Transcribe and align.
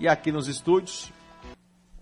E 0.00 0.06
aqui 0.06 0.30
nos 0.30 0.46
estúdios, 0.46 1.12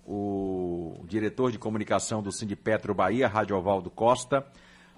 o 0.04 1.02
diretor 1.08 1.50
de 1.50 1.58
comunicação 1.58 2.22
do 2.22 2.30
Sindipetro 2.30 2.94
Bahia, 2.94 3.26
Rádio 3.26 3.56
Ovaldo 3.56 3.88
Costa. 3.88 4.46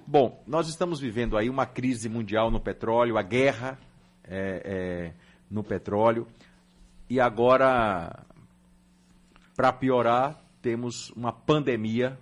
Bom, 0.04 0.42
nós 0.48 0.68
estamos 0.68 0.98
vivendo 0.98 1.36
aí 1.36 1.48
uma 1.48 1.64
crise 1.64 2.08
mundial 2.08 2.50
no 2.50 2.58
petróleo, 2.58 3.16
a 3.16 3.22
guerra 3.22 3.78
é, 4.24 4.62
é, 4.64 5.12
no 5.48 5.62
petróleo. 5.62 6.26
E 7.08 7.20
agora, 7.20 8.24
para 9.54 9.72
piorar, 9.72 10.42
temos 10.60 11.10
uma 11.10 11.32
pandemia 11.32 12.18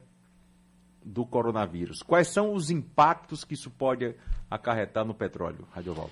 do 1.03 1.25
coronavírus. 1.25 2.03
Quais 2.03 2.29
são 2.29 2.53
os 2.53 2.69
impactos 2.69 3.45
que 3.45 3.55
isso 3.55 3.71
pode 3.71 4.15
acarretar 4.51 5.07
no 5.07 5.15
petróleo, 5.15 5.67
Radioval? 5.73 6.11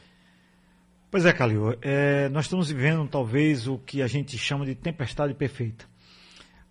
Pois 1.15 1.25
é, 1.25 1.33
Calil, 1.33 1.79
é, 1.81 2.29
nós 2.31 2.47
estamos 2.47 2.69
vivendo 2.69 3.07
talvez 3.07 3.69
o 3.69 3.79
que 3.79 4.03
a 4.03 4.07
gente 4.09 4.37
chama 4.37 4.67
de 4.67 4.75
tempestade 4.75 5.33
perfeita. 5.33 5.85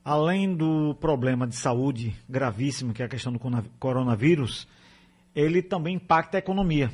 Além 0.04 0.54
do 0.54 0.94
problema 0.96 1.48
de 1.48 1.56
saúde 1.56 2.14
gravíssimo, 2.28 2.92
que 2.92 3.02
é 3.02 3.06
a 3.06 3.08
questão 3.08 3.32
do 3.32 3.40
coronavírus, 3.80 4.68
ele 5.34 5.62
também 5.62 5.96
impacta 5.96 6.38
a 6.38 6.40
economia. 6.40 6.92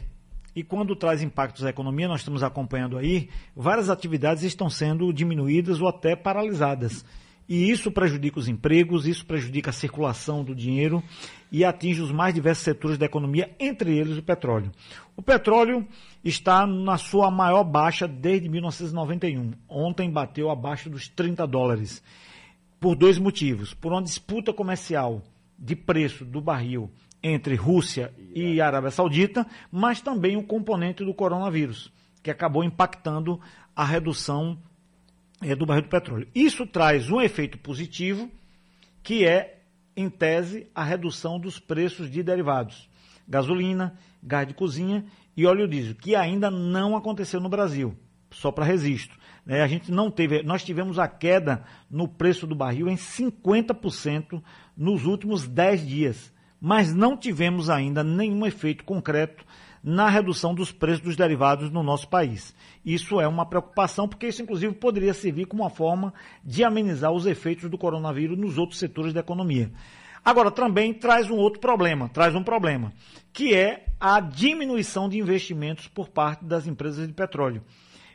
E 0.56 0.64
quando 0.64 0.96
traz 0.96 1.24
impactos 1.24 1.66
à 1.66 1.72
economia, 1.72 2.08
nós 2.08 2.20
estamos 2.20 2.44
acompanhando 2.44 3.00
aí, 3.00 3.32
várias 3.56 3.90
atividades 3.90 4.44
estão 4.44 4.70
sendo 4.70 5.12
diminuídas 5.12 5.82
ou 5.82 5.88
até 5.88 6.16
paralisadas. 6.16 7.04
E 7.50 7.72
isso 7.72 7.92
prejudica 7.92 8.38
os 8.38 8.48
empregos, 8.48 9.08
isso 9.08 9.26
prejudica 9.26 9.72
a 9.72 9.74
circulação 9.74 10.44
do 10.44 10.54
dinheiro 10.54 11.04
e 11.52 11.66
atinge 11.66 12.00
os 12.00 12.12
mais 12.12 12.32
diversos 12.32 12.64
setores 12.64 12.96
da 12.96 13.08
economia, 13.08 13.50
entre 13.60 13.98
eles 13.98 14.20
o 14.20 14.22
petróleo. 14.22 14.72
O 15.18 15.22
petróleo 15.24 15.84
está 16.24 16.68
na 16.68 16.96
sua 16.96 17.32
maior 17.32 17.64
baixa 17.64 18.08
desde 18.08 18.48
1991. 18.48 19.54
Ontem 19.68 20.12
bateu 20.12 20.52
abaixo 20.52 20.92
dos 20.92 21.08
30 21.08 21.48
dólares. 21.48 22.04
Por 22.80 22.96
dois 22.96 23.18
motivos. 23.18 23.74
Por 23.74 23.94
uma 23.94 24.04
disputa 24.04 24.54
comercial 24.54 25.24
de 25.58 25.76
preço 25.76 26.24
do 26.24 26.40
barril 26.40 26.92
entre 27.22 27.56
Rússia 27.56 28.14
e 28.34 28.62
Arábia 28.62 28.92
Saudita, 28.92 29.46
mas 29.72 30.02
também 30.02 30.38
o 30.38 30.44
componente 30.44 31.04
do 31.04 31.16
coronavírus, 31.16 31.92
que 32.22 32.30
acabou 32.30 32.64
impactando 32.64 33.40
a 33.76 33.84
redução 33.84 34.58
do 35.58 35.66
barril 35.66 35.84
do 35.84 35.90
petróleo. 35.90 36.28
Isso 36.36 36.66
traz 36.66 37.10
um 37.10 37.22
efeito 37.22 37.58
positivo, 37.58 38.30
que 39.02 39.26
é, 39.26 39.62
em 39.96 40.10
tese, 40.10 40.68
a 40.76 40.84
redução 40.84 41.40
dos 41.40 41.60
preços 41.60 42.10
de 42.10 42.22
derivados. 42.22 42.90
Gasolina, 43.28 43.98
gás 44.22 44.48
de 44.48 44.54
cozinha 44.54 45.06
e 45.36 45.46
óleo 45.46 45.68
diesel, 45.68 45.96
que 45.96 46.16
ainda 46.16 46.52
não 46.52 46.96
aconteceu 46.96 47.40
no 47.40 47.48
Brasil, 47.48 47.96
só 48.32 48.52
para 48.52 48.66
registro. 48.66 49.18
Né? 49.46 49.62
A 49.62 49.68
gente 49.68 49.92
não 49.92 50.12
teve, 50.12 50.44
nós 50.44 50.64
tivemos 50.64 51.00
a 51.00 51.08
queda 51.08 51.64
no 51.90 52.08
preço 52.08 52.46
do 52.46 52.56
barril 52.56 52.90
em 52.90 52.96
50% 52.96 54.44
nos 54.76 55.06
últimos 55.06 55.48
10 55.48 55.88
dias, 55.88 56.34
mas 56.60 56.94
não 56.94 57.16
tivemos 57.16 57.70
ainda 57.70 58.04
nenhum 58.04 58.46
efeito 58.46 58.84
concreto 58.84 59.46
na 59.84 60.10
redução 60.10 60.54
dos 60.54 60.72
preços 60.72 61.02
dos 61.02 61.16
derivados 61.16 61.72
no 61.72 61.84
nosso 61.84 62.08
país. 62.08 62.56
Isso 62.86 63.20
é 63.20 63.28
uma 63.28 63.46
preocupação, 63.46 64.08
porque 64.08 64.28
isso, 64.28 64.42
inclusive, 64.42 64.74
poderia 64.74 65.14
servir 65.14 65.46
como 65.46 65.64
uma 65.64 65.70
forma 65.70 66.14
de 66.44 66.64
amenizar 66.64 67.12
os 67.12 67.26
efeitos 67.26 67.70
do 67.70 67.78
coronavírus 67.78 68.38
nos 68.38 68.58
outros 68.58 68.80
setores 68.80 69.14
da 69.14 69.20
economia. 69.20 69.72
Agora, 70.24 70.52
também 70.52 70.94
traz 70.94 71.30
um 71.30 71.38
outro 71.38 71.60
problema, 71.60 72.10
traz 72.10 72.36
um 72.36 72.44
problema, 72.44 72.92
que 73.32 73.54
é 73.54 73.86
a 74.00 74.20
diminuição 74.20 75.08
de 75.08 75.18
investimentos 75.18 75.88
por 75.88 76.10
parte 76.10 76.44
das 76.44 76.68
empresas 76.68 77.08
de 77.08 77.14
petróleo. 77.14 77.64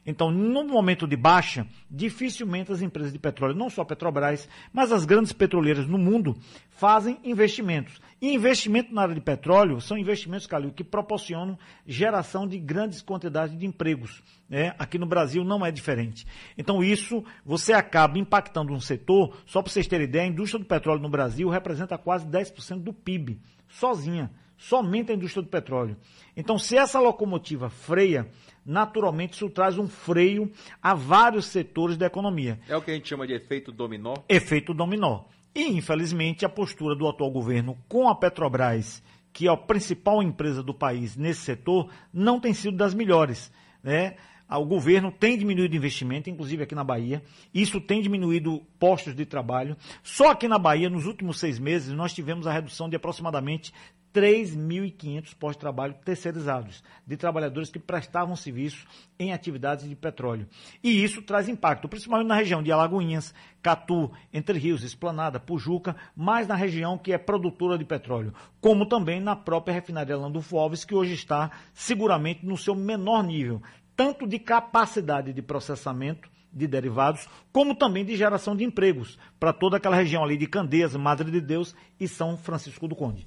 Então, 0.06 0.30
no 0.30 0.64
momento 0.64 1.06
de 1.06 1.16
baixa, 1.16 1.66
dificilmente 1.90 2.70
as 2.70 2.82
empresas 2.82 3.12
de 3.12 3.18
petróleo, 3.18 3.54
não 3.54 3.70
só 3.70 3.82
a 3.82 3.86
Petrobras, 3.86 4.48
mas 4.72 4.92
as 4.92 5.04
grandes 5.04 5.32
petroleiras 5.32 5.86
no 5.86 5.96
mundo, 5.96 6.36
fazem 6.70 7.18
investimentos. 7.24 8.00
E 8.20 8.34
investimento 8.34 8.94
na 8.94 9.02
área 9.02 9.14
de 9.14 9.20
petróleo 9.20 9.80
são 9.80 9.96
investimentos, 9.96 10.46
Calil, 10.46 10.72
que 10.72 10.84
proporcionam 10.84 11.58
geração 11.86 12.46
de 12.46 12.58
grandes 12.58 13.00
quantidades 13.00 13.56
de 13.56 13.64
empregos. 13.64 14.22
Né? 14.48 14.74
Aqui 14.78 14.98
no 14.98 15.06
Brasil 15.06 15.42
não 15.42 15.64
é 15.64 15.70
diferente. 15.70 16.26
Então, 16.58 16.84
isso 16.84 17.24
você 17.44 17.72
acaba 17.72 18.18
impactando 18.18 18.72
um 18.72 18.80
setor, 18.80 19.36
só 19.46 19.62
para 19.62 19.72
vocês 19.72 19.86
terem 19.86 20.06
ideia, 20.06 20.24
a 20.24 20.28
indústria 20.28 20.62
do 20.62 20.66
petróleo 20.66 21.00
no 21.00 21.08
Brasil 21.08 21.48
representa 21.48 21.96
quase 21.96 22.26
10% 22.26 22.82
do 22.82 22.92
PIB, 22.92 23.40
sozinha 23.68 24.30
somente 24.68 25.12
a 25.12 25.14
indústria 25.14 25.42
do 25.42 25.48
petróleo. 25.48 25.96
Então, 26.36 26.58
se 26.58 26.76
essa 26.76 26.98
locomotiva 26.98 27.68
freia, 27.68 28.28
naturalmente 28.64 29.34
isso 29.34 29.50
traz 29.50 29.78
um 29.78 29.86
freio 29.86 30.50
a 30.82 30.94
vários 30.94 31.46
setores 31.46 31.96
da 31.96 32.06
economia. 32.06 32.58
É 32.68 32.76
o 32.76 32.82
que 32.82 32.90
a 32.90 32.94
gente 32.94 33.08
chama 33.08 33.26
de 33.26 33.34
efeito 33.34 33.70
dominó? 33.70 34.14
Efeito 34.28 34.72
dominó. 34.72 35.24
E, 35.54 35.68
infelizmente, 35.68 36.44
a 36.44 36.48
postura 36.48 36.96
do 36.96 37.06
atual 37.06 37.30
governo 37.30 37.78
com 37.88 38.08
a 38.08 38.14
Petrobras, 38.14 39.02
que 39.32 39.46
é 39.46 39.50
a 39.50 39.56
principal 39.56 40.22
empresa 40.22 40.62
do 40.62 40.74
país 40.74 41.16
nesse 41.16 41.42
setor, 41.42 41.90
não 42.12 42.40
tem 42.40 42.54
sido 42.54 42.76
das 42.76 42.94
melhores. 42.94 43.52
Né? 43.82 44.16
O 44.50 44.64
governo 44.64 45.12
tem 45.12 45.36
diminuído 45.36 45.76
investimento, 45.76 46.30
inclusive 46.30 46.62
aqui 46.62 46.74
na 46.74 46.84
Bahia. 46.84 47.22
Isso 47.52 47.80
tem 47.80 48.00
diminuído 48.00 48.62
postos 48.78 49.14
de 49.14 49.26
trabalho. 49.26 49.76
Só 50.02 50.30
aqui 50.30 50.48
na 50.48 50.58
Bahia, 50.58 50.88
nos 50.88 51.06
últimos 51.06 51.38
seis 51.38 51.58
meses, 51.58 51.92
nós 51.92 52.12
tivemos 52.12 52.46
a 52.46 52.52
redução 52.52 52.88
de 52.88 52.96
aproximadamente 52.96 53.72
3.500 54.14 55.34
postos 55.34 55.56
de 55.56 55.60
trabalho 55.60 55.94
terceirizados, 56.04 56.84
de 57.04 57.16
trabalhadores 57.16 57.68
que 57.68 57.80
prestavam 57.80 58.36
serviço 58.36 58.86
em 59.18 59.32
atividades 59.32 59.88
de 59.88 59.96
petróleo. 59.96 60.46
E 60.82 61.02
isso 61.02 61.20
traz 61.20 61.48
impacto, 61.48 61.88
principalmente 61.88 62.28
na 62.28 62.36
região 62.36 62.62
de 62.62 62.70
Alagoinhas, 62.70 63.34
Catu, 63.60 64.12
Entre 64.32 64.56
Rios, 64.56 64.84
Esplanada, 64.84 65.40
Pujuca, 65.40 65.96
mas 66.14 66.46
na 66.46 66.54
região 66.54 66.96
que 66.96 67.12
é 67.12 67.18
produtora 67.18 67.76
de 67.76 67.84
petróleo, 67.84 68.32
como 68.60 68.86
também 68.86 69.20
na 69.20 69.34
própria 69.34 69.74
refinaria 69.74 70.16
Landulfo 70.16 70.58
Alves, 70.58 70.84
que 70.84 70.94
hoje 70.94 71.14
está 71.14 71.50
seguramente 71.72 72.46
no 72.46 72.56
seu 72.56 72.76
menor 72.76 73.24
nível, 73.24 73.60
tanto 73.96 74.28
de 74.28 74.38
capacidade 74.38 75.32
de 75.32 75.42
processamento 75.42 76.30
de 76.52 76.68
derivados, 76.68 77.28
como 77.52 77.74
também 77.74 78.04
de 78.04 78.14
geração 78.14 78.54
de 78.54 78.62
empregos 78.62 79.18
para 79.40 79.52
toda 79.52 79.76
aquela 79.76 79.96
região 79.96 80.22
ali 80.22 80.36
de 80.36 80.46
Candeias, 80.46 80.94
Madre 80.94 81.32
de 81.32 81.40
Deus 81.40 81.74
e 81.98 82.06
São 82.06 82.36
Francisco 82.36 82.86
do 82.86 82.94
Conde. 82.94 83.26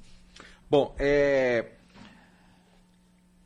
Bom, 0.69 0.95
é... 0.99 1.71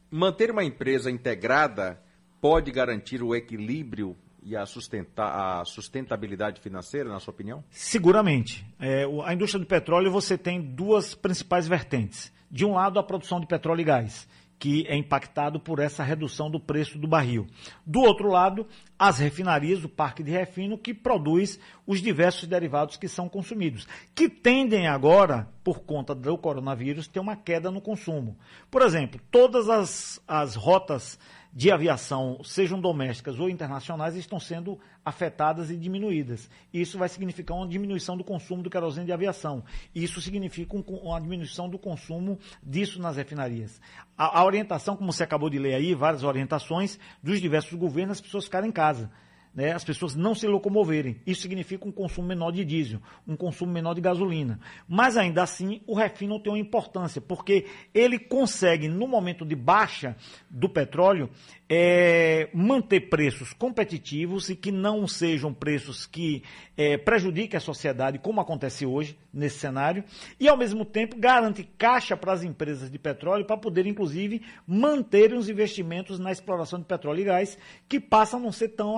manter 0.10 0.50
uma 0.52 0.64
empresa 0.64 1.12
integrada 1.12 2.02
pode 2.40 2.72
garantir 2.72 3.22
o 3.22 3.36
equilíbrio 3.36 4.18
e 4.44 4.56
a, 4.56 4.64
a 4.64 5.66
sustentabilidade 5.66 6.60
financeira, 6.60 7.10
na 7.10 7.20
sua 7.20 7.32
opinião? 7.32 7.64
Seguramente. 7.70 8.66
É, 8.80 9.06
a 9.24 9.34
indústria 9.34 9.60
do 9.60 9.68
petróleo 9.68 10.12
você 10.12 10.36
tem 10.38 10.60
duas 10.60 11.14
principais 11.14 11.68
vertentes. 11.68 12.34
De 12.50 12.66
um 12.66 12.74
lado, 12.74 13.00
a 13.00 13.04
produção 13.04 13.40
de 13.40 13.46
petróleo 13.46 13.82
e 13.82 13.86
gás 13.86 14.28
que 14.62 14.86
é 14.88 14.96
impactado 14.96 15.60
por 15.60 15.80
essa 15.80 16.04
redução 16.04 16.48
do 16.48 16.60
preço 16.60 17.00
do 17.00 17.08
barril. 17.08 17.48
Do 17.84 18.00
outro 18.02 18.30
lado, 18.30 18.68
as 18.98 19.18
refinarias, 19.18 19.84
o 19.84 19.90
parque 19.90 20.22
de 20.22 20.30
refino, 20.30 20.78
que 20.78 20.94
produz 20.94 21.60
os 21.88 22.00
diversos 22.00 22.48
derivados 22.48 22.96
que 22.96 23.08
são 23.08 23.28
consumidos, 23.28 23.88
que 24.14 24.30
tendem 24.30 24.86
agora, 24.86 25.50
por 25.64 25.80
conta 25.80 26.14
do 26.14 26.38
coronavírus, 26.38 27.08
ter 27.08 27.20
uma 27.20 27.36
queda 27.36 27.72
no 27.72 27.82
consumo. 27.82 28.38
Por 28.70 28.84
exemplo, 28.84 29.20
todas 29.32 29.68
as, 29.68 30.22
as 30.28 30.54
rotas 30.54 31.18
de 31.54 31.70
aviação, 31.70 32.42
sejam 32.44 32.80
domésticas 32.80 33.40
ou 33.40 33.50
internacionais, 33.50 34.16
estão 34.16 34.40
sendo 34.40 34.80
afetadas 35.04 35.70
e 35.70 35.76
diminuídas. 35.76 36.50
Isso 36.74 36.98
vai 36.98 37.10
significar 37.10 37.58
uma 37.58 37.68
diminuição 37.68 38.16
do 38.16 38.24
consumo 38.24 38.64
do 38.64 38.70
querosene 38.70 39.06
de 39.06 39.12
aviação. 39.12 39.64
Isso 39.94 40.22
significa 40.22 40.76
um, 40.76 40.82
uma 40.82 41.20
diminuição 41.20 41.70
do 41.70 41.78
consumo 41.78 42.40
disso 42.64 43.02
nas 43.02 43.18
refinarias. 43.18 43.82
A, 44.18 44.40
a 44.40 44.46
orientação, 44.46 44.96
como 44.96 45.12
você 45.12 45.24
acabou 45.24 45.50
de 45.50 45.60
ler 45.60 45.74
aí, 45.74 45.94
várias 45.94 46.24
orientações 46.24 46.98
dos 47.22 47.42
diversos 47.42 47.78
governos, 47.78 48.18
as 48.18 48.22
pessoas 48.22 48.46
ficarem 48.46 48.70
em 48.70 48.74
casa 48.74 49.12
né, 49.54 49.74
as 49.74 49.84
pessoas 49.84 50.16
não 50.16 50.34
se 50.34 50.48
locomoverem. 50.48 51.18
Isso 51.26 51.42
significa 51.42 51.88
um 51.88 51.92
consumo 51.92 52.28
menor 52.28 52.52
de 52.52 52.64
diesel, 52.64 53.02
um 53.28 53.36
consumo 53.36 53.72
menor 53.72 53.94
de 53.94 54.02
gasolina. 54.02 54.60
Mas 54.88 55.18
ainda 55.18 55.44
assim, 55.44 55.82
o 55.86 55.94
refino 55.94 56.40
tem 56.40 56.52
uma 56.52 56.60
importância, 56.60 57.20
porque 57.20 57.66
ele 57.94 58.18
consegue, 58.18 58.88
no 58.88 59.08
momento 59.08 59.46
de 59.46 59.56
baixa 59.56 60.16
do 60.50 60.70
petróleo, 60.70 61.30
é, 61.70 62.50
manter 62.54 63.10
preços 63.10 63.54
competitivos 63.54 64.50
e 64.50 64.56
que 64.56 64.72
não 64.72 65.08
sejam 65.08 65.54
preços 65.54 66.06
que 66.06 66.44
é, 66.76 66.98
prejudiquem 66.98 67.58
a 67.58 67.62
sociedade, 67.62 68.20
como 68.20 68.42
acontece 68.42 68.86
hoje 68.86 69.18
nesse 69.34 69.60
cenário, 69.60 70.04
e 70.40 70.50
ao 70.50 70.58
mesmo 70.58 70.84
tempo 70.84 71.18
garante 71.18 71.64
caixa 71.78 72.18
para 72.18 72.34
as 72.34 72.44
empresas 72.44 72.92
de 72.92 73.00
petróleo 73.00 73.46
para 73.46 73.56
poder, 73.56 73.86
inclusive, 73.86 74.42
manterem 74.68 75.38
os 75.38 75.48
investimentos 75.48 76.20
na 76.20 76.32
exploração 76.32 76.80
de 76.80 76.86
petróleo 76.86 77.22
e 77.22 77.26
gás, 77.26 77.58
que 77.88 78.00
passam 78.00 78.40
a 78.40 78.44
não 78.44 78.52
ser 78.52 78.70
tão 78.70 78.98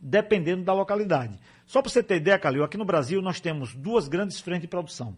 dependendo 0.00 0.64
da 0.64 0.72
localidade. 0.72 1.38
Só 1.66 1.80
para 1.80 1.90
você 1.90 2.02
ter 2.02 2.16
ideia, 2.16 2.38
Calil, 2.38 2.64
aqui 2.64 2.76
no 2.76 2.84
Brasil 2.84 3.22
nós 3.22 3.40
temos 3.40 3.74
duas 3.74 4.08
grandes 4.08 4.40
frentes 4.40 4.62
de 4.62 4.68
produção 4.68 5.16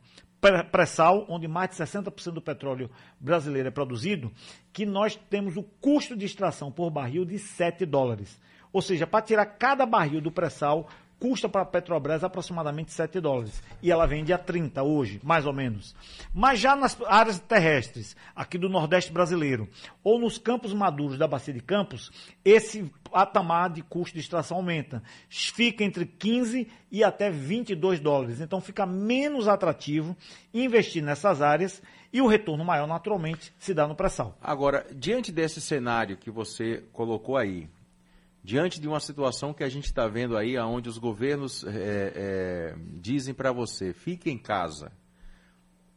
pré-sal, 0.72 1.26
onde 1.28 1.46
mais 1.46 1.70
de 1.70 1.76
60% 1.76 2.32
do 2.32 2.40
petróleo 2.40 2.90
brasileiro 3.19 3.69
é 3.69 3.70
produzido, 3.70 4.32
que 4.72 4.87
nós 4.87 5.14
temos 5.28 5.56
o 5.56 5.62
custo 5.62 6.16
de 6.16 6.25
extração 6.25 6.72
por 6.72 6.90
barril 6.90 7.25
de 7.25 7.38
7 7.38 7.84
dólares. 7.84 8.40
Ou 8.72 8.81
seja, 8.81 9.06
para 9.06 9.22
tirar 9.22 9.44
cada 9.44 9.84
barril 9.84 10.20
do 10.20 10.32
pré-sal, 10.32 10.88
custa 11.20 11.49
para 11.49 11.62
a 11.62 11.67
Petrobras 11.67 12.25
aproximadamente 12.25 12.93
7 12.93 13.20
dólares. 13.20 13.62
E 13.82 13.93
ela 13.93 14.06
vende 14.06 14.32
a 14.32 14.38
30 14.38 14.82
hoje, 14.82 15.20
mais 15.22 15.46
ou 15.46 15.52
menos. 15.52 15.94
Mas 16.34 16.58
já 16.58 16.75
nas 16.75 16.96
áreas 17.06 17.38
terrestres, 17.38 18.17
aqui 18.34 18.56
do 18.56 18.70
Nordeste 18.70 19.12
brasileiro, 19.12 19.69
ou 20.02 20.19
nos 20.19 20.38
campos 20.38 20.72
maduros 20.72 21.19
da 21.19 21.28
Bacia 21.28 21.52
de 21.52 21.61
Campos, 21.61 22.11
esse 22.43 22.90
patamar 23.11 23.70
de 23.70 23.82
custo 23.82 24.14
de 24.14 24.20
extração 24.20 24.56
aumenta. 24.56 25.02
Fica 25.28 25.84
entre 25.84 26.06
15 26.06 26.67
e 26.90 27.05
até 27.05 27.31
22 27.31 28.00
dólares. 28.00 28.40
Então 28.40 28.61
fica 28.61 28.87
menos 28.87 29.46
atrativo 29.46 30.16
investir 30.55 31.02
nessas 31.02 31.43
áreas 31.43 31.82
e 32.12 32.20
o 32.20 32.26
retorno 32.26 32.64
maior, 32.64 32.87
naturalmente, 32.87 33.52
se 33.58 33.73
dá 33.73 33.87
no 33.87 33.94
pré-sal. 33.94 34.37
Agora, 34.40 34.87
diante 34.93 35.31
desse 35.31 35.61
cenário 35.61 36.16
que 36.16 36.31
você 36.31 36.82
colocou 36.93 37.37
aí, 37.37 37.69
diante 38.42 38.81
de 38.81 38.88
uma 38.88 39.00
situação 39.00 39.52
que 39.52 39.62
a 39.62 39.69
gente 39.69 39.84
está 39.84 40.08
vendo 40.08 40.37
aí, 40.37 40.58
onde 40.58 40.88
os 40.88 40.98
governos 40.98 41.64
é, 41.64 41.70
é, 42.14 42.75
dizem 43.00 43.34
para 43.34 43.52
você, 43.52 43.92
fique 43.92 44.31
em 44.31 44.38
casa, 44.38 44.90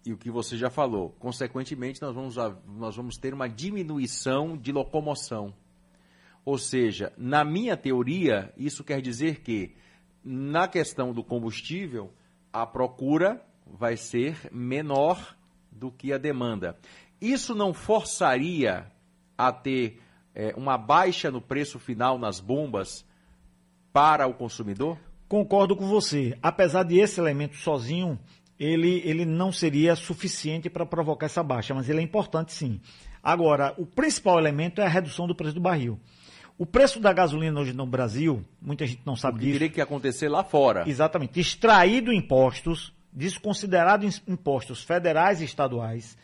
e 0.05 0.11
o 0.11 0.17
que 0.17 0.29
você 0.29 0.57
já 0.57 0.69
falou, 0.69 1.11
consequentemente 1.19 2.01
nós 2.01 2.13
vamos, 2.13 2.35
nós 2.67 2.95
vamos 2.95 3.15
ter 3.15 3.33
uma 3.33 3.47
diminuição 3.47 4.57
de 4.57 4.71
locomoção. 4.71 5.53
Ou 6.43 6.57
seja, 6.57 7.13
na 7.17 7.45
minha 7.45 7.77
teoria, 7.77 8.53
isso 8.57 8.83
quer 8.83 9.01
dizer 9.01 9.39
que, 9.39 9.75
na 10.21 10.67
questão 10.67 11.13
do 11.13 11.23
combustível, 11.23 12.11
a 12.51 12.65
procura 12.65 13.41
vai 13.65 13.95
ser 13.95 14.49
menor 14.51 15.37
do 15.71 15.89
que 15.89 16.11
a 16.11 16.17
demanda. 16.17 16.77
Isso 17.21 17.55
não 17.55 17.73
forçaria 17.73 18.91
a 19.37 19.53
ter 19.53 20.01
é, 20.35 20.53
uma 20.56 20.77
baixa 20.77 21.30
no 21.30 21.41
preço 21.41 21.80
final 21.80 22.18
nas 22.18 22.39
bombas 22.39 23.06
para 23.91 24.27
o 24.27 24.33
consumidor? 24.33 24.97
Concordo 25.27 25.75
com 25.75 25.88
você. 25.88 26.38
Apesar 26.41 26.83
de 26.83 27.00
esse 27.00 27.19
elemento 27.19 27.56
sozinho, 27.57 28.19
ele, 28.59 29.01
ele 29.06 29.25
não 29.25 29.51
seria 29.51 29.95
suficiente 29.95 30.69
para 30.69 30.85
provocar 30.85 31.25
essa 31.25 31.44
baixa, 31.44 31.74
mas 31.74 31.89
ele 31.89 32.00
é 32.00 32.03
importante 32.03 32.53
sim. 32.53 32.80
Agora, 33.21 33.74
o 33.77 33.85
principal 33.85 34.38
elemento 34.38 34.81
é 34.81 34.85
a 34.85 34.89
redução 34.89 35.27
do 35.27 35.35
preço 35.35 35.56
do 35.56 35.62
barril. 35.62 36.00
O 36.57 36.65
preço 36.65 37.00
da 37.00 37.12
gasolina 37.12 37.59
hoje 37.59 37.74
no 37.74 37.86
Brasil, 37.86 38.44
muita 38.62 38.86
gente 38.86 39.01
não 39.06 39.15
sabe 39.15 39.38
o 39.38 39.39
que 39.39 39.45
disso. 39.45 39.59
teria 39.59 39.74
que 39.74 39.81
acontecer 39.81 40.29
lá 40.29 40.44
fora. 40.44 40.88
Exatamente. 40.88 41.39
Extraído 41.39 42.13
impostos, 42.13 42.94
desconsiderado 43.12 44.06
impostos 44.27 44.83
federais 44.83 45.41
e 45.41 45.45
estaduais, 45.45 46.18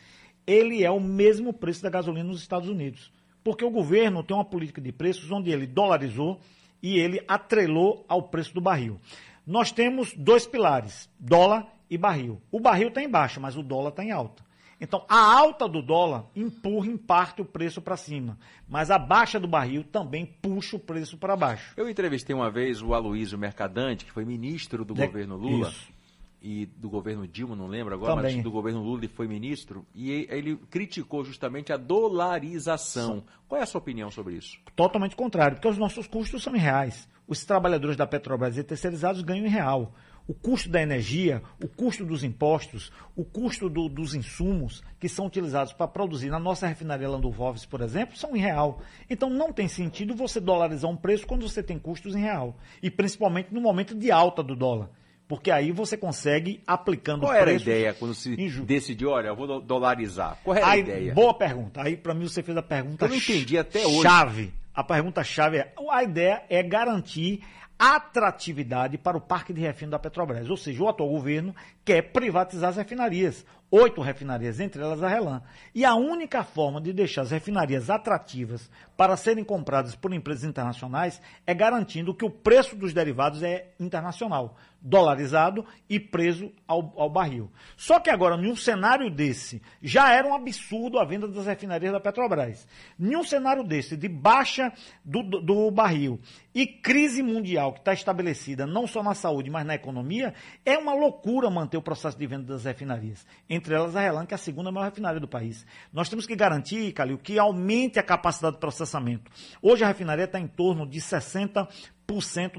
ele 0.46 0.84
é 0.84 0.90
o 0.90 1.00
mesmo 1.00 1.52
preço 1.52 1.82
da 1.82 1.90
gasolina 1.90 2.28
nos 2.28 2.40
Estados 2.40 2.68
Unidos. 2.68 3.10
Porque 3.42 3.64
o 3.64 3.70
governo 3.70 4.22
tem 4.22 4.36
uma 4.36 4.44
política 4.44 4.80
de 4.80 4.92
preços 4.92 5.30
onde 5.30 5.50
ele 5.50 5.66
dolarizou 5.66 6.40
e 6.82 6.98
ele 6.98 7.22
atrelou 7.26 8.04
ao 8.08 8.24
preço 8.24 8.54
do 8.54 8.60
barril. 8.60 9.00
Nós 9.46 9.72
temos 9.72 10.14
dois 10.14 10.46
pilares, 10.46 11.08
dólar 11.18 11.66
e 11.88 11.98
barril. 11.98 12.40
O 12.50 12.60
barril 12.60 12.88
está 12.88 13.02
em 13.02 13.08
baixa, 13.08 13.40
mas 13.40 13.56
o 13.56 13.62
dólar 13.62 13.90
está 13.90 14.04
em 14.04 14.10
alta. 14.10 14.44
Então, 14.80 15.04
a 15.08 15.18
alta 15.18 15.68
do 15.68 15.82
dólar 15.82 16.24
empurra 16.34 16.86
em 16.86 16.96
parte 16.96 17.42
o 17.42 17.44
preço 17.44 17.82
para 17.82 17.98
cima, 17.98 18.38
mas 18.66 18.90
a 18.90 18.98
baixa 18.98 19.38
do 19.38 19.46
barril 19.46 19.84
também 19.84 20.24
puxa 20.24 20.76
o 20.76 20.78
preço 20.78 21.18
para 21.18 21.36
baixo. 21.36 21.74
Eu 21.76 21.88
entrevistei 21.88 22.34
uma 22.34 22.50
vez 22.50 22.80
o 22.80 22.94
Aloysio 22.94 23.38
Mercadante, 23.38 24.06
que 24.06 24.10
foi 24.10 24.24
ministro 24.24 24.82
do 24.82 24.94
governo 24.94 25.36
Lula. 25.36 25.68
Isso 25.68 25.99
e 26.42 26.66
do 26.66 26.88
governo 26.88 27.26
Dilma, 27.26 27.54
não 27.54 27.66
lembro 27.66 27.94
agora, 27.94 28.16
Também. 28.16 28.36
mas 28.36 28.44
do 28.44 28.50
governo 28.50 28.82
Lula 28.82 29.00
ele 29.00 29.08
foi 29.08 29.28
ministro, 29.28 29.84
e 29.94 30.26
ele 30.30 30.56
criticou 30.70 31.24
justamente 31.24 31.72
a 31.72 31.76
dolarização. 31.76 33.16
Sim. 33.16 33.24
Qual 33.48 33.60
é 33.60 33.64
a 33.64 33.66
sua 33.66 33.80
opinião 33.80 34.10
sobre 34.10 34.34
isso? 34.34 34.58
Totalmente 34.74 35.14
contrário, 35.14 35.56
porque 35.56 35.68
os 35.68 35.78
nossos 35.78 36.06
custos 36.06 36.42
são 36.42 36.54
em 36.54 36.58
reais. 36.58 37.08
Os 37.26 37.44
trabalhadores 37.44 37.96
da 37.96 38.06
Petrobras 38.06 38.56
e 38.56 38.64
terceirizados 38.64 39.22
ganham 39.22 39.46
em 39.46 39.50
real. 39.50 39.94
O 40.26 40.34
custo 40.34 40.68
da 40.68 40.80
energia, 40.80 41.42
o 41.62 41.66
custo 41.66 42.04
dos 42.04 42.22
impostos, 42.22 42.92
o 43.16 43.24
custo 43.24 43.68
do, 43.68 43.88
dos 43.88 44.14
insumos 44.14 44.82
que 44.98 45.08
são 45.08 45.26
utilizados 45.26 45.72
para 45.72 45.88
produzir 45.88 46.30
na 46.30 46.38
nossa 46.38 46.66
refinaria 46.66 47.08
Landulfoves, 47.08 47.66
por 47.66 47.80
exemplo, 47.80 48.16
são 48.16 48.36
em 48.36 48.40
real. 48.40 48.80
Então 49.08 49.28
não 49.28 49.52
tem 49.52 49.66
sentido 49.66 50.14
você 50.14 50.40
dolarizar 50.40 50.90
um 50.90 50.96
preço 50.96 51.26
quando 51.26 51.48
você 51.48 51.62
tem 51.62 51.78
custos 51.78 52.14
em 52.14 52.20
real. 52.20 52.56
E 52.82 52.90
principalmente 52.90 53.52
no 53.52 53.60
momento 53.60 53.94
de 53.94 54.10
alta 54.10 54.42
do 54.42 54.54
dólar. 54.54 54.90
Porque 55.30 55.52
aí 55.52 55.70
você 55.70 55.96
consegue 55.96 56.60
aplicando 56.66 57.20
Qual 57.20 57.32
era 57.32 57.52
a 57.52 57.54
ideia 57.54 57.94
quando 57.94 58.12
se 58.14 58.34
decidiu, 58.62 59.10
olha, 59.10 59.28
eu 59.28 59.36
vou 59.36 59.60
dolarizar? 59.60 60.36
Qual 60.42 60.56
era 60.56 60.66
aí, 60.66 60.72
a 60.72 60.82
ideia? 60.82 61.14
Boa 61.14 61.32
pergunta. 61.32 61.82
Aí, 61.82 61.96
para 61.96 62.12
mim, 62.12 62.26
você 62.26 62.42
fez 62.42 62.58
a 62.58 62.62
pergunta 62.62 63.04
Eu 63.04 63.10
não 63.10 63.16
entendi 63.16 63.56
até 63.56 63.86
hoje. 63.86 64.02
Chave. 64.02 64.52
A 64.74 64.82
pergunta 64.82 65.22
chave 65.22 65.58
é: 65.58 65.72
a 65.88 66.02
ideia 66.02 66.42
é 66.50 66.60
garantir 66.64 67.44
atratividade 67.78 68.98
para 68.98 69.16
o 69.16 69.20
parque 69.20 69.52
de 69.52 69.60
refino 69.60 69.92
da 69.92 70.00
Petrobras. 70.00 70.50
Ou 70.50 70.56
seja, 70.56 70.82
o 70.82 70.88
atual 70.88 71.08
governo 71.08 71.54
quer 71.84 72.02
privatizar 72.02 72.70
as 72.70 72.76
refinarias. 72.76 73.46
Oito 73.72 74.00
refinarias, 74.00 74.58
entre 74.58 74.82
elas 74.82 75.00
a 75.00 75.08
Relan. 75.08 75.42
E 75.72 75.84
a 75.84 75.94
única 75.94 76.42
forma 76.42 76.80
de 76.80 76.92
deixar 76.92 77.22
as 77.22 77.30
refinarias 77.30 77.88
atrativas 77.88 78.68
para 78.96 79.16
serem 79.16 79.44
compradas 79.44 79.94
por 79.94 80.12
empresas 80.12 80.42
internacionais 80.42 81.22
é 81.46 81.54
garantindo 81.54 82.14
que 82.14 82.24
o 82.24 82.30
preço 82.30 82.74
dos 82.74 82.92
derivados 82.92 83.44
é 83.44 83.72
internacional 83.78 84.56
dolarizado 84.80 85.64
e 85.88 86.00
preso 86.00 86.50
ao, 86.66 86.92
ao, 86.96 87.10
barril. 87.10 87.50
Só 87.76 88.00
que 88.00 88.08
agora, 88.08 88.36
em 88.36 88.50
um 88.50 88.56
cenário 88.56 89.10
desse, 89.10 89.60
já 89.82 90.12
era 90.12 90.26
um 90.26 90.34
absurdo 90.34 90.98
a 90.98 91.04
venda 91.04 91.28
das 91.28 91.46
refinarias 91.46 91.92
da 91.92 92.00
Petrobras. 92.00 92.66
Em 92.98 93.14
um 93.14 93.22
cenário 93.22 93.62
desse, 93.62 93.96
de 93.96 94.08
baixa 94.08 94.72
do, 95.04 95.22
do, 95.22 95.40
do 95.42 95.70
barril 95.70 96.18
e 96.54 96.66
crise 96.66 97.22
mundial 97.22 97.72
que 97.72 97.80
está 97.80 97.92
estabelecida 97.92 98.66
não 98.66 98.86
só 98.86 99.02
na 99.02 99.14
saúde, 99.14 99.50
mas 99.50 99.66
na 99.66 99.74
economia, 99.74 100.34
é 100.64 100.78
uma 100.78 100.94
loucura 100.94 101.50
manter 101.50 101.76
o 101.76 101.82
processo 101.82 102.18
de 102.18 102.26
venda 102.26 102.44
das 102.44 102.64
refinarias. 102.64 103.26
Elas 103.68 103.96
a 103.96 104.00
Relan, 104.00 104.26
que 104.26 104.34
é 104.34 104.36
a 104.36 104.38
segunda 104.38 104.70
maior 104.70 104.86
refinaria 104.86 105.20
do 105.20 105.28
país. 105.28 105.66
Nós 105.92 106.08
temos 106.08 106.26
que 106.26 106.36
garantir, 106.36 106.92
Calil, 106.92 107.18
que 107.18 107.38
aumente 107.38 107.98
a 107.98 108.02
capacidade 108.02 108.54
de 108.54 108.60
processamento. 108.60 109.30
Hoje 109.60 109.84
a 109.84 109.88
refinaria 109.88 110.24
está 110.24 110.38
em 110.38 110.46
torno 110.46 110.86
de 110.86 111.00
60 111.00 111.68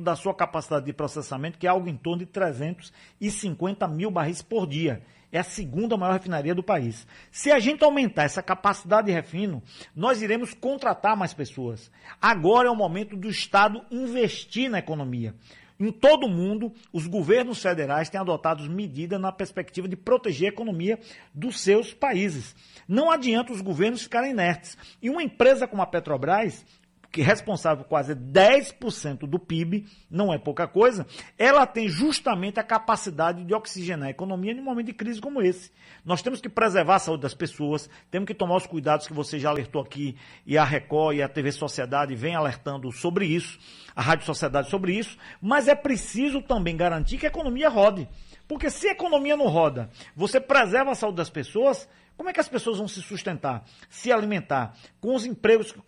da 0.01 0.15
sua 0.15 0.33
capacidade 0.33 0.85
de 0.85 0.93
processamento, 0.93 1.57
que 1.57 1.67
é 1.67 1.69
algo 1.69 1.89
em 1.89 1.97
torno 1.97 2.19
de 2.19 2.25
350 2.25 3.85
mil 3.89 4.09
barris 4.09 4.41
por 4.41 4.65
dia. 4.65 5.01
É 5.31 5.39
a 5.39 5.43
segunda 5.43 5.97
maior 5.97 6.13
refinaria 6.13 6.53
do 6.53 6.63
país. 6.63 7.07
Se 7.31 7.51
a 7.51 7.59
gente 7.59 7.83
aumentar 7.83 8.23
essa 8.23 8.43
capacidade 8.43 9.07
de 9.07 9.13
refino, 9.13 9.63
nós 9.95 10.21
iremos 10.21 10.53
contratar 10.53 11.15
mais 11.15 11.33
pessoas. 11.33 11.91
Agora 12.21 12.67
é 12.67 12.71
o 12.71 12.75
momento 12.75 13.15
do 13.15 13.29
Estado 13.29 13.81
investir 13.89 14.69
na 14.69 14.79
economia. 14.79 15.33
Em 15.81 15.91
todo 15.91 16.27
o 16.27 16.29
mundo, 16.29 16.71
os 16.93 17.07
governos 17.07 17.59
federais 17.59 18.07
têm 18.07 18.21
adotado 18.21 18.69
medidas 18.69 19.19
na 19.19 19.31
perspectiva 19.31 19.87
de 19.87 19.95
proteger 19.95 20.45
a 20.49 20.53
economia 20.53 20.99
dos 21.33 21.59
seus 21.59 21.91
países. 21.91 22.55
Não 22.87 23.09
adianta 23.09 23.51
os 23.51 23.61
governos 23.61 24.03
ficarem 24.03 24.29
inertes. 24.29 24.77
E 25.01 25.09
uma 25.09 25.23
empresa 25.23 25.67
como 25.67 25.81
a 25.81 25.87
Petrobras, 25.87 26.63
que 27.11 27.21
é 27.21 27.23
responsável 27.23 27.83
por 27.83 27.89
quase 27.89 28.15
10% 28.15 29.27
do 29.27 29.37
PIB, 29.37 29.85
não 30.09 30.33
é 30.33 30.37
pouca 30.37 30.65
coisa, 30.65 31.05
ela 31.37 31.67
tem 31.67 31.89
justamente 31.89 32.59
a 32.59 32.63
capacidade 32.63 33.43
de 33.43 33.53
oxigenar 33.53 34.07
a 34.07 34.11
economia 34.11 34.53
em 34.53 34.59
um 34.59 34.63
momento 34.63 34.87
de 34.87 34.93
crise 34.93 35.19
como 35.19 35.41
esse. 35.41 35.71
Nós 36.05 36.21
temos 36.21 36.39
que 36.39 36.47
preservar 36.47 36.95
a 36.95 36.99
saúde 36.99 37.23
das 37.23 37.33
pessoas, 37.33 37.89
temos 38.09 38.27
que 38.27 38.33
tomar 38.33 38.55
os 38.55 38.65
cuidados 38.65 39.07
que 39.07 39.13
você 39.13 39.37
já 39.37 39.49
alertou 39.49 39.81
aqui, 39.81 40.15
e 40.45 40.57
a 40.57 40.63
Record 40.63 41.17
e 41.17 41.21
a 41.21 41.27
TV 41.27 41.51
Sociedade 41.51 42.15
vem 42.15 42.33
alertando 42.33 42.89
sobre 42.91 43.25
isso, 43.25 43.59
a 43.93 44.01
Rádio 44.01 44.25
Sociedade 44.25 44.69
sobre 44.69 44.93
isso, 44.93 45.17
mas 45.41 45.67
é 45.67 45.75
preciso 45.75 46.41
também 46.41 46.77
garantir 46.77 47.17
que 47.17 47.25
a 47.25 47.29
economia 47.29 47.67
rode. 47.67 48.07
Porque 48.47 48.69
se 48.69 48.87
a 48.87 48.91
economia 48.91 49.37
não 49.37 49.47
roda, 49.47 49.89
você 50.15 50.39
preserva 50.39 50.91
a 50.91 50.95
saúde 50.95 51.17
das 51.17 51.29
pessoas, 51.29 51.87
como 52.21 52.29
é 52.29 52.33
que 52.33 52.39
as 52.39 52.47
pessoas 52.47 52.77
vão 52.77 52.87
se 52.87 53.01
sustentar, 53.01 53.65
se 53.89 54.11
alimentar, 54.11 54.77
com 54.99 55.15
os 55.15 55.25
empregos 55.25 55.71
que 55.71 55.81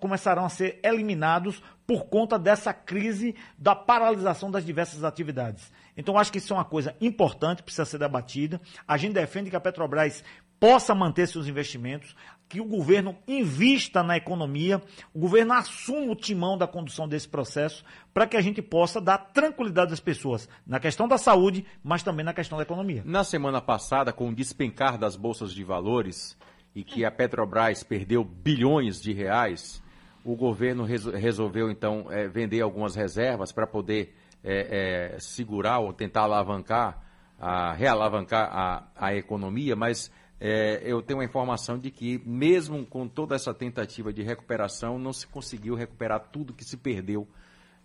começarão 0.00 0.46
a 0.46 0.48
ser 0.48 0.80
eliminados 0.82 1.62
por 1.86 2.06
conta 2.06 2.38
dessa 2.38 2.72
crise 2.72 3.34
da 3.58 3.76
paralisação 3.76 4.50
das 4.50 4.64
diversas 4.64 5.04
atividades? 5.04 5.70
Então, 5.94 6.18
acho 6.18 6.32
que 6.32 6.38
isso 6.38 6.54
é 6.54 6.56
uma 6.56 6.64
coisa 6.64 6.96
importante, 7.02 7.62
precisa 7.62 7.84
ser 7.84 7.98
debatida. 7.98 8.58
A 8.88 8.96
gente 8.96 9.12
defende 9.12 9.50
que 9.50 9.56
a 9.56 9.60
Petrobras 9.60 10.24
possa 10.58 10.94
manter 10.94 11.26
seus 11.28 11.46
investimentos, 11.46 12.14
que 12.48 12.60
o 12.60 12.64
governo 12.64 13.16
invista 13.26 14.02
na 14.02 14.16
economia, 14.16 14.80
o 15.12 15.18
governo 15.18 15.54
assuma 15.54 16.12
o 16.12 16.16
timão 16.16 16.56
da 16.56 16.66
condução 16.66 17.08
desse 17.08 17.28
processo, 17.28 17.84
para 18.12 18.26
que 18.26 18.36
a 18.36 18.40
gente 18.40 18.62
possa 18.62 19.00
dar 19.00 19.18
tranquilidade 19.18 19.92
às 19.92 20.00
pessoas 20.00 20.48
na 20.66 20.78
questão 20.78 21.08
da 21.08 21.18
saúde, 21.18 21.64
mas 21.82 22.02
também 22.02 22.24
na 22.24 22.32
questão 22.32 22.56
da 22.56 22.62
economia. 22.62 23.02
Na 23.04 23.24
semana 23.24 23.60
passada, 23.60 24.12
com 24.12 24.28
o 24.28 24.34
despencar 24.34 24.98
das 24.98 25.16
bolsas 25.16 25.52
de 25.52 25.64
valores 25.64 26.36
e 26.74 26.84
que 26.84 27.04
a 27.04 27.10
Petrobras 27.10 27.82
perdeu 27.82 28.24
bilhões 28.24 29.00
de 29.00 29.12
reais, 29.12 29.82
o 30.24 30.34
governo 30.34 30.84
resolveu 30.84 31.70
então 31.70 32.06
é, 32.10 32.26
vender 32.26 32.60
algumas 32.60 32.94
reservas 32.94 33.52
para 33.52 33.66
poder 33.66 34.14
é, 34.42 35.14
é, 35.14 35.18
segurar 35.18 35.80
ou 35.80 35.92
tentar 35.92 36.22
alavancar, 36.22 37.02
a, 37.38 37.72
realavancar 37.72 38.48
a, 38.50 38.88
a 38.96 39.14
economia, 39.14 39.76
mas 39.76 40.10
é, 40.46 40.82
eu 40.84 41.00
tenho 41.00 41.20
a 41.20 41.24
informação 41.24 41.78
de 41.78 41.90
que, 41.90 42.20
mesmo 42.26 42.84
com 42.84 43.08
toda 43.08 43.34
essa 43.34 43.54
tentativa 43.54 44.12
de 44.12 44.22
recuperação, 44.22 44.98
não 44.98 45.10
se 45.10 45.26
conseguiu 45.26 45.74
recuperar 45.74 46.20
tudo 46.30 46.52
que 46.52 46.62
se 46.62 46.76
perdeu 46.76 47.26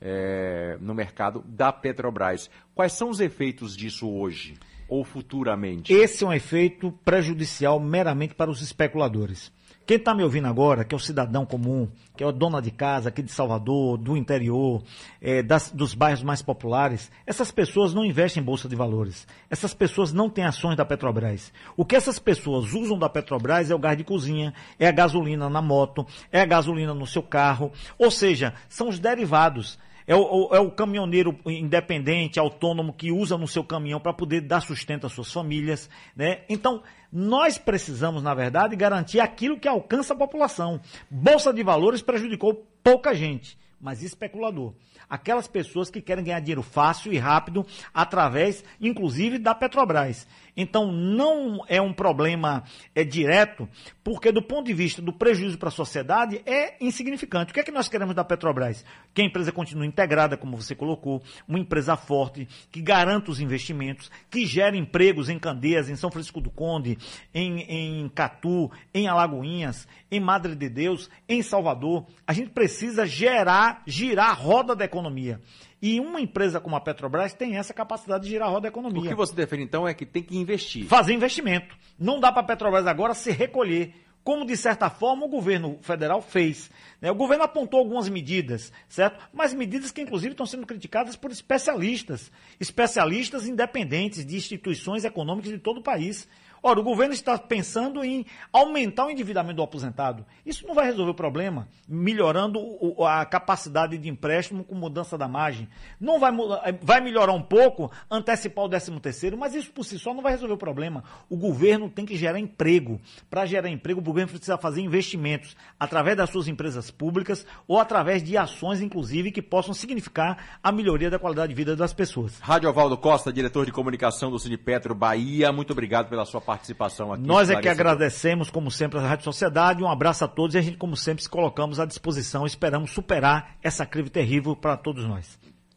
é, 0.02 0.78
no 0.82 0.94
mercado 0.94 1.42
da 1.48 1.72
Petrobras. 1.72 2.50
Quais 2.76 2.92
são 2.92 3.10
os 3.10 3.22
efeitos 3.22 3.78
disso 3.78 4.12
hoje 4.12 4.56
ou 4.90 5.06
futuramente? 5.06 5.94
Esse 5.94 6.26
é 6.26 6.28
um 6.28 6.34
efeito 6.34 6.92
prejudicial 7.06 7.80
meramente 7.80 8.36
para 8.36 8.52
os 8.52 8.62
especuladores. 8.62 9.54
Quem 9.90 9.98
está 9.98 10.14
me 10.14 10.22
ouvindo 10.22 10.48
agora, 10.48 10.86
que 10.86 10.94
é 10.94 10.96
o 10.96 11.00
cidadão 11.00 11.48
comum, 11.48 11.90
que 12.16 12.24
é 12.24 12.28
a 12.28 12.30
dona 12.30 12.62
de 12.62 12.70
casa 12.70 13.10
aqui 13.10 13.24
de 13.24 13.32
Salvador, 13.32 13.98
do 13.98 14.16
interior, 14.16 14.84
é, 15.20 15.42
das, 15.42 15.72
dos 15.72 15.96
bairros 15.96 16.22
mais 16.22 16.44
populares, 16.44 17.10
essas 17.26 17.50
pessoas 17.50 17.92
não 17.92 18.06
investem 18.06 18.40
em 18.40 18.46
bolsa 18.46 18.70
de 18.70 18.76
valores. 18.76 19.26
Essas 19.50 19.74
pessoas 19.74 20.14
não 20.14 20.30
têm 20.30 20.46
ações 20.46 20.78
da 20.78 20.86
Petrobras. 20.86 21.52
O 21.76 21.84
que 21.84 21.96
essas 21.96 22.20
pessoas 22.20 22.72
usam 22.72 23.00
da 23.00 23.10
Petrobras 23.10 23.72
é 23.72 23.74
o 23.74 23.80
gás 23.80 23.98
de 23.98 24.04
cozinha, 24.04 24.54
é 24.78 24.88
a 24.88 24.92
gasolina 24.92 25.50
na 25.50 25.60
moto, 25.60 26.06
é 26.32 26.40
a 26.40 26.46
gasolina 26.46 26.94
no 26.94 27.08
seu 27.08 27.24
carro, 27.24 27.72
ou 27.98 28.12
seja, 28.12 28.54
são 28.70 28.90
os 28.90 29.00
derivados. 29.00 29.80
É 30.10 30.16
o, 30.16 30.50
é 30.52 30.60
o, 30.60 30.72
caminhoneiro 30.72 31.38
independente, 31.46 32.40
autônomo, 32.40 32.92
que 32.92 33.12
usa 33.12 33.38
no 33.38 33.48
seu 33.48 33.64
caminhão 33.64 34.00
para 34.00 34.12
poder 34.12 34.42
dar 34.42 34.60
sustento 34.60 35.06
às 35.06 35.14
suas 35.14 35.32
famílias. 35.32 35.88
Né? 36.16 36.40
Então, 36.50 36.82
nós 37.14 37.60
precisamos, 37.60 38.24
na 38.24 38.34
verdade, 38.34 38.76
garantir 38.76 39.20
aquilo 39.20 39.60
que 39.60 39.68
alcança 39.68 40.16
a 40.16 40.18
população. 40.18 40.82
Bolsa 41.12 41.54
de 41.54 41.62
valores 41.62 42.02
prejudicou 42.02 42.66
pouca 42.84 43.14
gente, 43.14 43.56
mas 43.80 44.04
especulador 44.04 44.74
aquelas 45.10 45.48
pessoas 45.48 45.90
que 45.90 46.02
querem 46.02 46.24
ganhar 46.24 46.40
dinheiro 46.40 46.62
fácil 46.62 47.12
e 47.12 47.18
rápido 47.18 47.66
através, 47.94 48.64
inclusive, 48.80 49.40
da 49.40 49.56
Petrobras. 49.56 50.28
Então, 50.56 50.92
não 50.92 51.64
é 51.70 51.82
um 51.82 51.94
problema 51.94 52.64
é, 52.94 53.04
direto, 53.04 53.68
porque 54.04 54.32
do 54.32 54.42
ponto 54.42 54.66
de 54.66 54.74
vista 54.74 55.02
do 55.02 55.14
prejuízo 55.14 55.58
para 55.58 55.70
a 55.70 55.72
sociedade 55.72 56.42
é 56.46 56.76
insignificante. 56.84 57.52
O 57.52 57.54
que 57.54 57.62
é 57.62 57.64
que 57.64 57.72
nós 57.72 57.88
queremos 57.88 58.14
da 58.14 58.26
Petrobras? 58.26 58.84
Que 59.14 59.22
a 59.22 59.26
empresa 59.26 59.52
continue 59.54 59.88
integrada, 59.88 60.36
como 60.36 60.58
você 60.58 60.76
colocou, 60.76 61.24
uma 61.48 61.58
empresa 61.58 61.96
forte, 61.96 62.48
que 62.72 62.82
garanta 62.82 63.32
os 63.32 63.40
investimentos, 63.40 64.12
que 64.30 64.46
gere 64.46 64.78
empregos 64.78 65.30
em 65.30 65.40
Candeias, 65.40 65.90
em 65.90 65.96
São 65.96 66.12
Francisco 66.12 66.42
do 66.42 66.52
Conde, 66.52 66.98
em, 67.34 67.62
em 67.62 68.10
Catu, 68.10 68.70
em 68.94 69.08
Alagoinhas, 69.08 69.88
em 70.12 70.20
Madre 70.20 70.56
de 70.56 70.68
Deus, 70.68 71.10
em 71.28 71.42
Salvador. 71.42 72.06
A 72.28 72.34
gente 72.34 72.50
precisa 72.50 73.06
gerar, 73.06 73.69
girar 73.86 74.30
a 74.30 74.34
roda 74.34 74.76
da 74.76 74.86
economia. 74.86 75.42
E 75.82 76.00
uma 76.00 76.20
empresa 76.20 76.60
como 76.60 76.76
a 76.76 76.82
Petrobras 76.82 77.34
tem 77.34 77.58
essa 77.58 77.74
capacidade 77.74 78.24
de 78.24 78.30
girar 78.30 78.48
a 78.48 78.52
roda 78.52 78.64
da 78.64 78.68
economia. 78.68 79.02
O 79.02 79.08
que 79.08 79.16
você 79.16 79.34
defende, 79.34 79.64
então, 79.64 79.88
é 79.88 79.94
que 79.94 80.06
tem 80.06 80.22
que 80.22 80.38
investir. 80.38 80.86
Fazer 80.86 81.14
investimento. 81.14 81.76
Não 81.98 82.20
dá 82.20 82.32
para 82.32 82.42
a 82.42 82.46
Petrobras 82.46 82.86
agora 82.86 83.14
se 83.14 83.32
recolher 83.32 83.94
como 84.24 84.46
de 84.46 84.56
certa 84.56 84.90
forma 84.90 85.26
o 85.26 85.30
governo 85.30 85.80
federal 85.82 86.22
fez. 86.22 86.70
Né? 87.02 87.10
O 87.10 87.16
governo 87.16 87.46
apontou 87.46 87.80
algumas 87.80 88.10
medidas, 88.10 88.72
certo? 88.88 89.20
Mas 89.34 89.54
medidas 89.54 89.92
que 89.92 90.02
inclusive 90.02 90.34
estão 90.34 90.46
sendo 90.46 90.68
criticadas 90.68 91.16
por 91.16 91.32
especialistas, 91.32 92.32
especialistas 92.60 93.48
independentes 93.48 94.26
de 94.26 94.36
instituições 94.36 95.04
econômicas 95.04 95.52
de 95.52 95.58
todo 95.58 95.80
o 95.80 95.84
país. 95.84 96.28
Ora, 96.62 96.80
o 96.80 96.84
governo 96.84 97.14
está 97.14 97.38
pensando 97.38 98.04
em 98.04 98.26
aumentar 98.52 99.06
o 99.06 99.10
endividamento 99.10 99.56
do 99.56 99.64
aposentado. 99.64 100.26
Isso 100.46 100.68
não 100.68 100.76
vai 100.76 100.86
resolver 100.86 101.12
o 101.12 101.16
problema, 101.16 101.68
melhorando 101.88 102.60
a 103.06 103.26
capacidade 103.26 103.98
de 103.98 104.10
empréstimo 104.10 104.64
com 104.64 104.76
mudança 104.76 105.18
da 105.18 105.28
margem. 105.28 105.68
Não 106.00 106.20
vai, 106.20 106.32
eh, 106.66 106.78
vai 106.82 107.02
melhorar 107.02 107.34
um 107.34 107.42
pouco, 107.42 107.92
antecipar 108.10 108.66
o 108.66 108.70
13 108.70 109.00
terceiro, 109.00 109.38
mas 109.38 109.56
isso 109.56 109.72
por 109.72 109.84
si 109.84 109.98
só 109.98 110.14
não 110.14 110.22
vai 110.22 110.34
resolver 110.34 110.54
o 110.54 110.58
problema. 110.58 111.04
O 111.30 111.38
governo 111.38 111.90
tem 111.90 112.06
que 112.06 112.18
gerar 112.18 112.40
emprego. 112.40 113.00
Para 113.30 113.46
gerar 113.46 113.70
emprego, 113.70 114.00
o 114.00 114.04
governo 114.04 114.30
precisa 114.30 114.58
fazer 114.58 114.82
investimentos 114.82 115.56
através 115.80 116.18
das 116.18 116.30
suas 116.30 116.48
empresas 116.48 116.92
públicas 116.92 117.46
ou 117.68 117.80
através 117.80 118.24
de 118.24 118.38
ações, 118.38 118.82
inclusive, 118.82 119.32
que 119.32 119.42
possam 119.42 119.74
significar 119.74 120.60
a 120.62 120.72
melhoria 120.72 121.10
da 121.10 121.20
qualidade 121.20 121.50
de 121.50 121.56
vida 121.56 121.76
das 121.76 121.94
pessoas. 121.94 122.40
Rádio 122.40 122.70
Ovaldo 122.70 122.98
Costa, 122.98 123.32
diretor 123.32 123.66
de 123.66 123.72
comunicação 123.72 124.30
do 124.30 124.40
Sinipetro 124.40 124.94
Bahia, 124.94 125.52
muito 125.52 125.72
obrigado 125.72 126.10
pela 126.10 126.26
sua 126.26 126.42
participação 126.50 127.14
aqui. 127.14 127.24
Nós 127.24 127.52
é 127.52 127.62
que 127.62 127.70
agradecemos, 127.70 128.50
como 128.50 128.72
sempre, 128.72 128.98
a 128.98 129.02
Rádio 129.04 129.24
Sociedade. 129.24 129.84
Um 129.84 129.88
abraço 129.88 130.26
a 130.26 130.28
todos 130.28 130.56
e 130.56 130.58
a 130.58 130.62
gente, 130.62 130.78
como 130.78 130.98
sempre, 130.98 131.22
se 131.22 131.30
colocamos 131.30 131.80
à 131.80 131.86
disposição. 131.86 132.44
Esperamos 132.44 132.90
superar 132.90 133.56
essa 133.62 133.86
crise 133.86 134.10
terrível 134.10 134.56
para 134.56 134.76
todos 134.76 135.06
nós. 135.06 135.38